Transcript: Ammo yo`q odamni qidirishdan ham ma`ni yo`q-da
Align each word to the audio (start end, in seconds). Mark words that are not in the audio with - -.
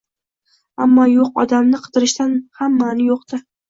Ammo 0.85 1.05
yo`q 1.13 1.29
odamni 1.45 1.85
qidirishdan 1.87 2.37
ham 2.61 2.79
ma`ni 2.85 3.11
yo`q-da 3.15 3.47